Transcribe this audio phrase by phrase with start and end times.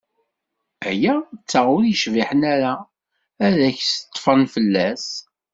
[0.89, 2.73] Ala d ta ur yecbiḥen ara,
[3.45, 5.05] ad ak-ṭfen fell-as.